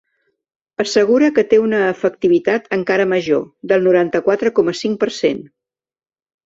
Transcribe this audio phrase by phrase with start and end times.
[0.83, 5.51] Assegura que té una efectivitat encara major, del noranta-quatre coma cinc per cent.